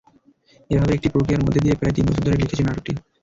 [0.69, 2.91] এভাবে একটি প্রক্রিয়ার মধ্য দিয়ে প্রায় তিন বছর ধরে লিখেছি নাটকটি।